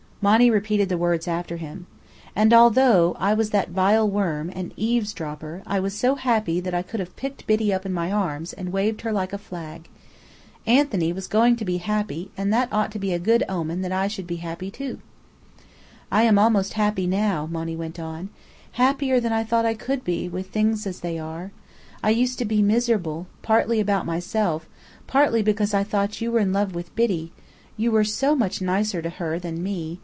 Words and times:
'"Monny 0.31 0.51
repeated 0.51 0.87
the 0.87 0.99
words 0.99 1.27
after 1.27 1.57
him. 1.57 1.87
And 2.35 2.53
although 2.53 3.17
I 3.19 3.33
was 3.33 3.49
that 3.49 3.71
vile 3.71 4.07
worm, 4.07 4.51
an 4.51 4.71
eavesdropper, 4.77 5.63
I 5.65 5.79
was 5.79 5.95
so 5.97 6.13
happy 6.13 6.59
that 6.59 6.75
I 6.75 6.83
could 6.83 6.99
have 6.99 7.15
picked 7.15 7.47
Biddy 7.47 7.73
up 7.73 7.87
in 7.87 7.91
my 7.91 8.11
arms, 8.11 8.53
and 8.53 8.71
waved 8.71 9.01
her 9.01 9.11
like 9.11 9.33
a 9.33 9.39
flag. 9.39 9.87
Anthony 10.67 11.11
was 11.11 11.25
going 11.25 11.55
to 11.55 11.65
be 11.65 11.77
happy, 11.77 12.29
and 12.37 12.53
that 12.53 12.71
ought 12.71 12.91
to 12.91 12.99
be 12.99 13.13
a 13.13 13.17
good 13.17 13.43
omen 13.49 13.81
that 13.81 13.91
I 13.91 14.07
should 14.07 14.27
be 14.27 14.35
happy 14.35 14.69
too. 14.69 14.99
"I 16.11 16.21
am 16.21 16.37
almost 16.37 16.73
happy 16.73 17.07
now," 17.07 17.47
Monny 17.49 17.75
went 17.75 17.99
on. 17.99 18.29
"Happier 18.73 19.19
than 19.19 19.33
I 19.33 19.43
thought 19.43 19.65
I 19.65 19.73
could 19.73 20.03
be, 20.03 20.29
with 20.29 20.49
things 20.51 20.85
as 20.85 20.99
they 20.99 21.17
are. 21.17 21.49
I 22.03 22.11
used 22.11 22.37
to 22.37 22.45
be 22.45 22.61
miserable, 22.61 23.25
partly 23.41 23.79
about 23.79 24.05
myself, 24.05 24.67
partly 25.07 25.41
because 25.41 25.73
I 25.73 25.83
thought 25.83 26.21
you 26.21 26.31
were 26.31 26.39
in 26.41 26.53
love 26.53 26.75
with 26.75 26.95
Biddy 26.95 27.31
(you 27.75 27.91
were 27.91 28.03
so 28.03 28.35
much 28.35 28.61
nicer 28.61 29.01
to 29.01 29.09
her 29.09 29.39
than 29.39 29.63
me!) 29.63 29.99